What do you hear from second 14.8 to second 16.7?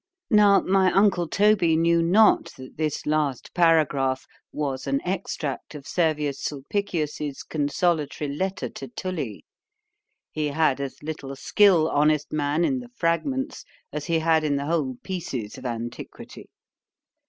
pieces of antiquity.